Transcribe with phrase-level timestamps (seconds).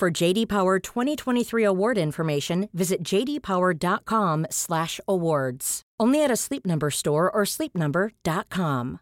[0.00, 5.82] For JD Power 2023 award information, visit jdpower.com/awards.
[6.00, 9.00] Only at a Sleep Number store or sleepnumber.com.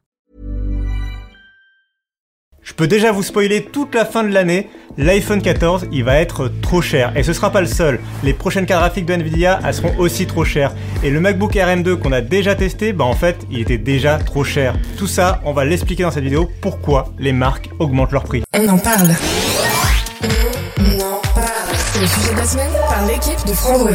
[2.61, 6.51] Je peux déjà vous spoiler toute la fin de l'année, l'iPhone 14, il va être
[6.63, 7.17] trop cher.
[7.17, 8.01] Et ce sera pas le seul.
[8.25, 10.75] Les prochaines cartes graphiques de Nvidia, elles seront aussi trop chères.
[11.05, 14.43] Et le MacBook RM2 qu'on a déjà testé, bah en fait, il était déjà trop
[14.43, 14.75] cher.
[14.97, 18.43] Tout ça, on va l'expliquer dans cette vidéo pourquoi les marques augmentent leur prix.
[18.53, 19.15] On en parle.
[22.01, 23.91] Le sujet de la semaine par l'équipe de Frandroid.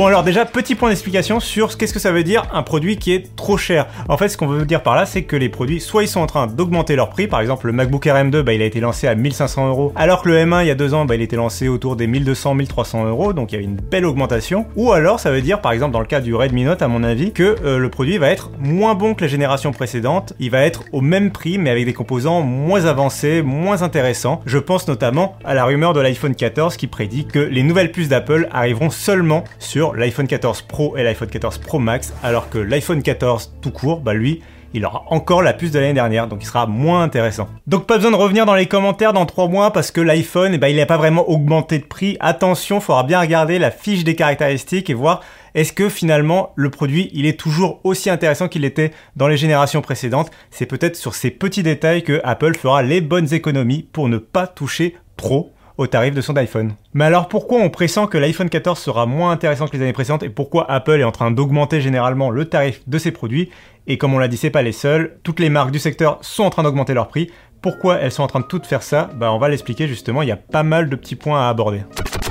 [0.00, 3.12] Bon alors déjà, petit point d'explication sur qu'est-ce que ça veut dire un produit qui
[3.12, 3.86] est trop cher.
[4.08, 6.20] En fait, ce qu'on veut dire par là, c'est que les produits, soit ils sont
[6.20, 9.08] en train d'augmenter leur prix, par exemple le MacBook RM2, bah, il a été lancé
[9.08, 11.36] à 1500 euros, alors que le M1 il y a deux ans, bah, il était
[11.36, 14.64] lancé autour des 1200-1300 euros, donc il y a une belle augmentation.
[14.74, 17.02] Ou alors ça veut dire, par exemple dans le cas du Redmi Note, à mon
[17.02, 20.62] avis, que euh, le produit va être moins bon que la génération précédente, il va
[20.62, 24.40] être au même prix, mais avec des composants moins avancés, moins intéressants.
[24.46, 28.08] Je pense notamment à la rumeur de l'iPhone 14 qui prédit que les nouvelles puces
[28.08, 33.02] d'Apple arriveront seulement sur l'iPhone 14 Pro et l'iPhone 14 Pro Max, alors que l'iPhone
[33.02, 36.46] 14 tout court, bah lui, il aura encore la puce de l'année dernière, donc il
[36.46, 37.48] sera moins intéressant.
[37.66, 40.58] Donc pas besoin de revenir dans les commentaires dans 3 mois parce que l'iPhone, eh
[40.58, 42.16] ben, il n'a pas vraiment augmenté de prix.
[42.20, 45.22] Attention, il faudra bien regarder la fiche des caractéristiques et voir
[45.54, 49.82] est-ce que finalement le produit il est toujours aussi intéressant qu'il était dans les générations
[49.82, 50.30] précédentes.
[50.50, 54.46] C'est peut-être sur ces petits détails que Apple fera les bonnes économies pour ne pas
[54.46, 56.74] toucher trop au tarif de son iPhone.
[56.92, 60.22] Mais alors pourquoi on pressent que l'iPhone 14 sera moins intéressant que les années précédentes
[60.22, 63.48] et pourquoi Apple est en train d'augmenter généralement le tarif de ses produits
[63.86, 66.42] Et comme on l'a dit, c'est pas les seuls, toutes les marques du secteur sont
[66.42, 67.30] en train d'augmenter leur prix.
[67.62, 69.08] Pourquoi elles sont en train de toutes faire ça?
[69.14, 71.80] Bah on va l'expliquer justement, il y a pas mal de petits points à aborder.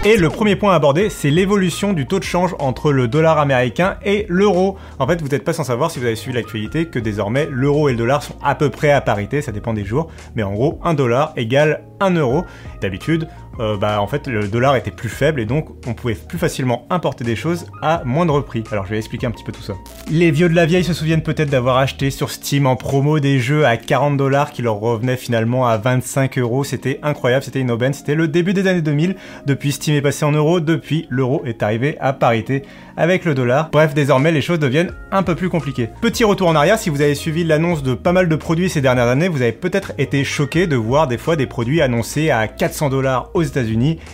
[0.05, 3.37] Et le premier point à aborder, c'est l'évolution du taux de change entre le dollar
[3.37, 4.77] américain et l'euro.
[4.97, 7.89] En fait, vous n'êtes pas sans savoir, si vous avez suivi l'actualité, que désormais l'euro
[7.89, 10.53] et le dollar sont à peu près à parité, ça dépend des jours, mais en
[10.53, 12.45] gros, un dollar égale un euro.
[12.81, 13.27] D'habitude,
[13.59, 16.85] euh, bah en fait le dollar était plus faible et donc on pouvait plus facilement
[16.89, 18.63] importer des choses à moindre prix.
[18.71, 19.73] Alors je vais expliquer un petit peu tout ça.
[20.09, 23.39] Les vieux de la vieille se souviennent peut-être d'avoir acheté sur Steam en promo des
[23.39, 26.63] jeux à 40 dollars qui leur revenaient finalement à 25 euros.
[26.63, 29.15] C'était incroyable, c'était une aubaine, c'était le début des années 2000.
[29.45, 32.63] Depuis Steam est passé en euros, depuis l'euro est arrivé à parité
[32.97, 33.69] avec le dollar.
[33.71, 35.89] Bref, désormais les choses deviennent un peu plus compliquées.
[36.01, 38.81] Petit retour en arrière, si vous avez suivi l'annonce de pas mal de produits ces
[38.81, 42.47] dernières années, vous avez peut-être été choqué de voir des fois des produits annoncés à
[42.47, 43.43] 400 dollars aux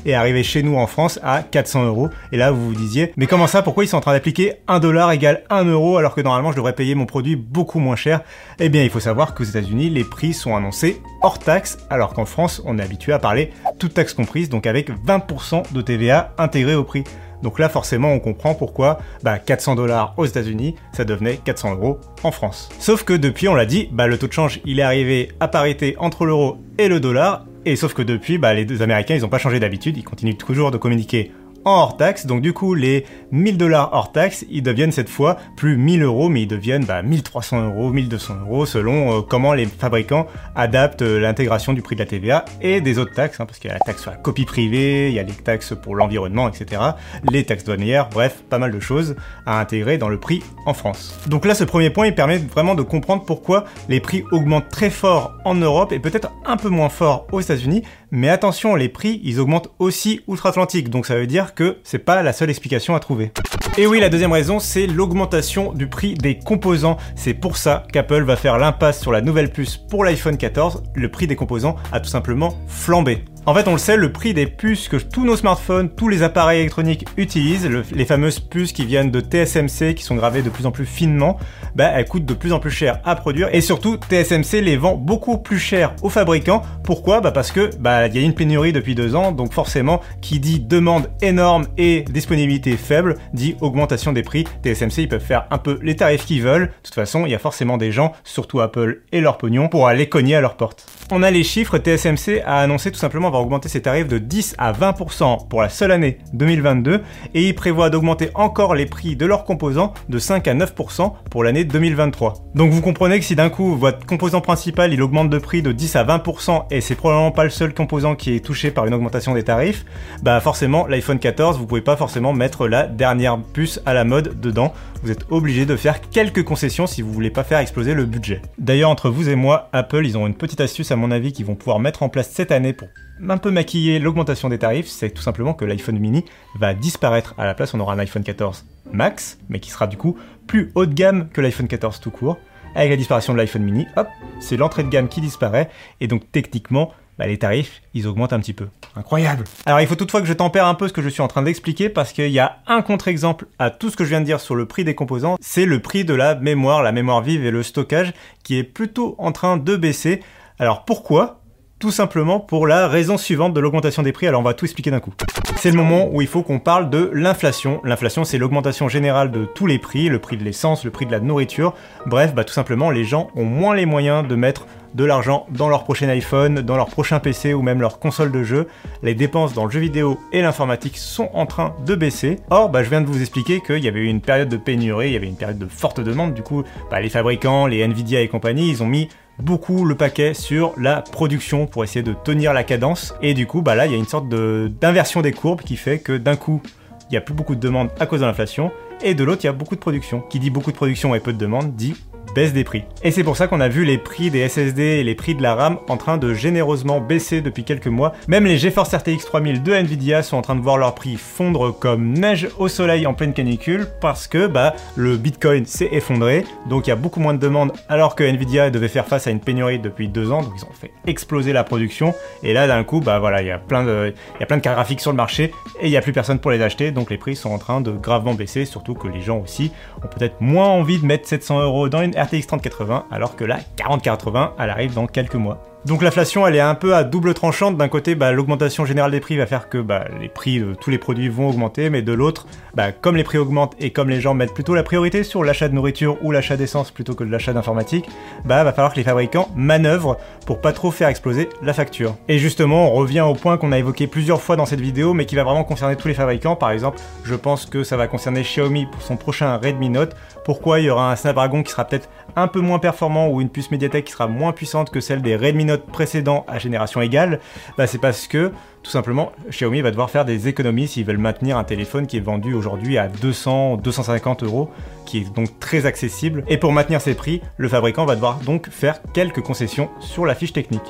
[0.06, 2.10] Et arriver chez nous en France à 400 euros.
[2.32, 3.62] Et là, vous vous disiez, mais comment ça?
[3.62, 6.58] Pourquoi ils sont en train d'appliquer 1 dollar égale 1 euro alors que normalement je
[6.58, 8.22] devrais payer mon produit beaucoup moins cher?
[8.60, 12.26] Eh bien, il faut savoir qu'aux États-Unis, les prix sont annoncés hors taxe, alors qu'en
[12.26, 16.76] France, on est habitué à parler toute taxe comprise, donc avec 20% de TVA intégré
[16.76, 17.04] au prix.
[17.44, 22.00] Donc là, forcément, on comprend pourquoi 400 bah, dollars aux États-Unis, ça devenait 400 euros
[22.24, 22.70] en France.
[22.80, 25.48] Sauf que depuis, on l'a dit, bah, le taux de change, il est arrivé à
[25.48, 29.22] parité entre l'euro et le dollar, et sauf que depuis, bah, les deux Américains, ils
[29.22, 31.32] n'ont pas changé d'habitude, ils continuent toujours de communiquer
[31.66, 32.26] hors taxe.
[32.26, 36.30] Donc du coup, les 1000 dollars hors taxe, ils deviennent cette fois plus 1000 euros,
[36.30, 41.20] mais ils deviennent bah, 1300 euros, 1200 euros, selon euh, comment les fabricants adaptent euh,
[41.20, 43.78] l'intégration du prix de la TVA et des autres taxes, hein, parce qu'il y a
[43.78, 46.82] la taxe sur la copie privée, il y a les taxes pour l'environnement, etc.
[47.30, 49.16] Les taxes douanières, bref, pas mal de choses
[49.46, 51.20] à intégrer dans le prix en France.
[51.28, 54.90] Donc là, ce premier point, il permet vraiment de comprendre pourquoi les prix augmentent très
[54.90, 57.84] fort en Europe et peut-être un peu moins fort aux États-Unis,
[58.16, 62.24] mais attention, les prix, ils augmentent aussi outre-Atlantique, donc ça veut dire que c'est pas
[62.24, 63.32] la seule explication à trouver.
[63.78, 66.96] Et oui, la deuxième raison, c'est l'augmentation du prix des composants.
[67.16, 70.84] C'est pour ça qu'Apple va faire l'impasse sur la nouvelle puce pour l'iPhone 14.
[70.96, 73.26] Le prix des composants a tout simplement flambé.
[73.48, 76.24] En fait, on le sait, le prix des puces que tous nos smartphones, tous les
[76.24, 80.66] appareils électroniques utilisent, les fameuses puces qui viennent de TSMC, qui sont gravées de plus
[80.66, 81.38] en plus finement,
[81.76, 83.50] bah, elles coûtent de plus en plus cher à produire.
[83.54, 86.64] Et surtout, TSMC les vend beaucoup plus cher aux fabricants.
[86.84, 87.22] Pourquoi?
[87.22, 90.40] Bah parce que bah il y a une pénurie depuis deux ans, donc forcément, qui
[90.40, 94.46] dit demande énorme et disponibilité faible, dit augmentation des prix.
[94.64, 96.68] TSMC, ils peuvent faire un peu les tarifs qu'ils veulent.
[96.68, 99.88] De toute façon, il y a forcément des gens, surtout Apple et leur pognon, pour
[99.88, 100.88] aller cogner à leur porte.
[101.12, 104.56] On a les chiffres, TSMC a annoncé tout simplement va augmenter ses tarifs de 10
[104.58, 107.04] à 20% pour la seule année 2022
[107.36, 111.44] et il prévoit d'augmenter encore les prix de leurs composants de 5 à 9% pour
[111.44, 112.34] l'année 2023.
[112.56, 115.72] Donc vous comprenez que si d'un coup votre composant principal il augmente de prix de
[115.72, 118.96] 10 à 20% et c'est probablement pas le seul composant qui est touché par une
[118.96, 119.86] augmentation des tarifs,
[120.24, 124.42] bah forcément l'iPhone 14 vous pouvez pas forcément mettre la dernière puce à la mode
[124.42, 124.74] dedans.
[125.06, 128.42] Vous êtes obligé de faire quelques concessions si vous voulez pas faire exploser le budget.
[128.58, 131.46] D'ailleurs entre vous et moi, Apple ils ont une petite astuce à mon avis, qu'ils
[131.46, 132.88] vont pouvoir mettre en place cette année pour
[133.30, 136.26] un peu maquiller l'augmentation des tarifs, c'est tout simplement que l'iPhone mini
[136.60, 137.36] va disparaître.
[137.38, 140.18] À la place, on aura un iPhone 14 Max, mais qui sera du coup
[140.48, 142.40] plus haut de gamme que l'iPhone 14 tout court.
[142.74, 144.08] Avec la disparition de l'iPhone mini, hop,
[144.40, 145.70] c'est l'entrée de gamme qui disparaît,
[146.02, 148.68] et donc techniquement, bah, les tarifs, ils augmentent un petit peu.
[148.96, 151.28] Incroyable Alors il faut toutefois que je tempère un peu ce que je suis en
[151.28, 154.26] train d'expliquer, parce qu'il y a un contre-exemple à tout ce que je viens de
[154.26, 157.46] dire sur le prix des composants, c'est le prix de la mémoire, la mémoire vive
[157.46, 158.14] et le stockage,
[158.44, 160.22] qui est plutôt en train de baisser.
[160.60, 161.42] Alors pourquoi?
[161.80, 164.92] Tout simplement pour la raison suivante de l'augmentation des prix, alors on va tout expliquer
[164.92, 165.14] d'un coup.
[165.58, 167.82] C'est le moment où il faut qu'on parle de l'inflation.
[167.84, 171.12] L'inflation, c'est l'augmentation générale de tous les prix, le prix de l'essence, le prix de
[171.12, 171.74] la nourriture.
[172.06, 175.68] Bref, bah tout simplement, les gens ont moins les moyens de mettre de l'argent dans
[175.68, 178.68] leur prochain iPhone, dans leur prochain PC ou même leur console de jeu.
[179.04, 182.40] Les dépenses dans le jeu vidéo et l'informatique sont en train de baisser.
[182.50, 185.10] Or, bah, je viens de vous expliquer qu'il y avait eu une période de pénurie,
[185.10, 186.34] il y avait une période de forte demande.
[186.34, 190.34] Du coup, bah, les fabricants, les Nvidia et compagnie, ils ont mis beaucoup le paquet
[190.34, 193.14] sur la production pour essayer de tenir la cadence.
[193.22, 196.00] Et du coup, bah là, il y a une sorte d'inversion des courbes qui fait
[196.00, 196.62] que d'un coup,
[197.10, 198.72] il n'y a plus beaucoup de demandes à cause de l'inflation,
[199.04, 200.22] et de l'autre, il y a beaucoup de production.
[200.22, 201.96] Qui dit beaucoup de production et peu de demandes dit
[202.36, 202.84] baisse des prix.
[203.02, 205.42] Et c'est pour ça qu'on a vu les prix des SSD et les prix de
[205.42, 208.12] la RAM en train de généreusement baisser depuis quelques mois.
[208.28, 211.72] Même les GeForce RTX 3000 de Nvidia sont en train de voir leur prix fondre
[211.72, 216.88] comme neige au soleil en pleine canicule parce que bah le Bitcoin s'est effondré, donc
[216.88, 219.40] il y a beaucoup moins de demandes alors que Nvidia devait faire face à une
[219.40, 222.14] pénurie depuis deux ans, donc ils ont fait exploser la production.
[222.44, 224.58] Et là d'un coup bah voilà il y a plein de il y a plein
[224.58, 226.92] de cartes graphiques sur le marché et il n'y a plus personne pour les acheter,
[226.92, 229.72] donc les prix sont en train de gravement baisser, surtout que les gens aussi
[230.04, 233.60] ont peut-être moins envie de mettre 700 euros dans une RTX 3080 alors que la
[233.76, 235.75] 4080 elle arrive dans quelques mois.
[235.86, 237.78] Donc l'inflation, elle est un peu à double tranchante.
[237.78, 240.90] D'un côté, bah, l'augmentation générale des prix va faire que bah, les prix de tous
[240.90, 244.20] les produits vont augmenter, mais de l'autre, bah, comme les prix augmentent et comme les
[244.20, 247.30] gens mettent plutôt la priorité sur l'achat de nourriture ou l'achat d'essence plutôt que de
[247.30, 248.10] l'achat d'informatique,
[248.46, 250.18] bah va falloir que les fabricants manœuvrent
[250.48, 252.16] pour pas trop faire exploser la facture.
[252.30, 255.28] Et justement, on revient au point qu'on a évoqué plusieurs fois dans cette vidéo, mais
[255.28, 256.56] qui va vraiment concerner tous les fabricants.
[256.56, 260.16] Par exemple, je pense que ça va concerner Xiaomi pour son prochain Redmi Note.
[260.46, 263.50] Pourquoi il y aura un Snapdragon qui sera peut-être un peu moins performant ou une
[263.50, 267.40] puce Mediatek qui sera moins puissante que celle des Redmi Note précédent à génération égale,
[267.78, 268.52] bah c'est parce que
[268.86, 272.22] tout simplement Xiaomi va devoir faire des économies s'ils veulent maintenir un téléphone qui est
[272.22, 274.70] vendu aujourd'hui à 200, 250 euros,
[275.08, 276.44] qui est donc très accessible.
[276.50, 280.36] Et pour maintenir ses prix, le fabricant va devoir donc faire quelques concessions sur la
[280.36, 280.84] fiche technique.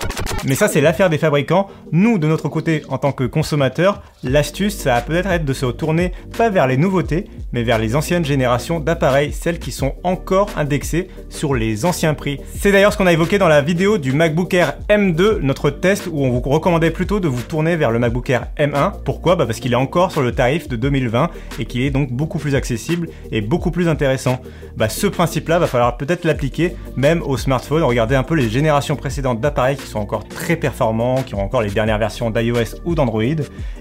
[0.44, 1.68] Mais ça c'est l'affaire des fabricants.
[1.94, 5.65] Nous de notre côté en tant que consommateurs, l'astuce ça va peut-être être de se
[5.65, 10.50] retourner pas vers les nouveautés, mais vers les anciennes générations d'appareils, celles qui sont encore
[10.57, 12.41] indexées sur les anciens prix.
[12.59, 16.09] C'est d'ailleurs ce qu'on a évoqué dans la vidéo du MacBook Air M2, notre test
[16.12, 18.94] où on vous recommandait plutôt de vous tourner vers le MacBook Air M1.
[19.04, 21.30] Pourquoi bah Parce qu'il est encore sur le tarif de 2020
[21.60, 24.40] et qu'il est donc beaucoup plus accessible et beaucoup plus intéressant.
[24.78, 27.84] Bah, ce principe-là va falloir peut-être l'appliquer même au smartphone.
[27.84, 31.62] Regardez un peu les générations précédentes d'appareils qui sont encore très performants, qui ont encore
[31.62, 33.24] les dernières versions d'iOS ou d'Android,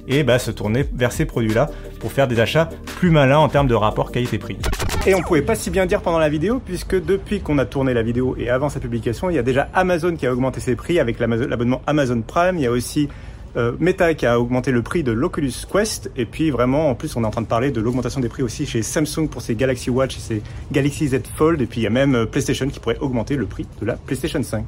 [0.08, 1.70] et bah, se tourner vers ces produits-là
[2.00, 2.68] pour faire des achats
[2.98, 4.58] plus malins en termes de rapport qualité-prix.
[5.06, 7.92] Et on pouvait pas si bien dire pendant la vidéo, puisque depuis qu'on a tourné
[7.92, 10.76] la vidéo et avant sa publication, il y a déjà Amazon qui a augmenté ses
[10.76, 12.56] prix avec l'abonnement Amazon Prime.
[12.56, 13.08] Il y a aussi
[13.56, 16.10] euh, Meta qui a augmenté le prix de l'Oculus Quest.
[16.16, 18.42] Et puis vraiment, en plus, on est en train de parler de l'augmentation des prix
[18.42, 20.42] aussi chez Samsung pour ses Galaxy Watch et ses
[20.72, 21.60] Galaxy Z Fold.
[21.60, 23.94] Et puis il y a même euh, PlayStation qui pourrait augmenter le prix de la
[23.94, 24.64] PlayStation 5.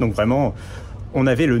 [0.00, 0.54] Donc vraiment,
[1.14, 1.60] on avait le,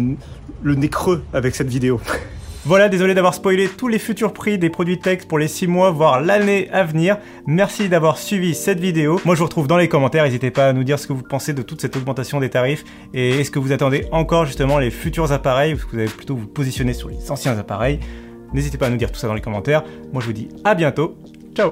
[0.62, 2.00] le nez creux avec cette vidéo.
[2.66, 5.92] Voilà, désolé d'avoir spoilé tous les futurs prix des produits tech pour les 6 mois,
[5.92, 7.16] voire l'année à venir.
[7.46, 9.20] Merci d'avoir suivi cette vidéo.
[9.24, 10.24] Moi, je vous retrouve dans les commentaires.
[10.24, 12.82] N'hésitez pas à nous dire ce que vous pensez de toute cette augmentation des tarifs
[13.14, 16.08] et est-ce que vous attendez encore justement les futurs appareils ou est-ce que vous allez
[16.08, 18.00] plutôt vous positionner sur les anciens appareils.
[18.52, 19.84] N'hésitez pas à nous dire tout ça dans les commentaires.
[20.12, 21.16] Moi, je vous dis à bientôt.
[21.54, 21.70] Ciao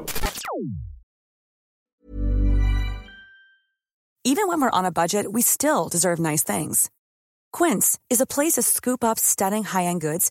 [4.92, 5.26] budget.
[7.52, 10.30] Quince is a place to scoop up stunning high-end goods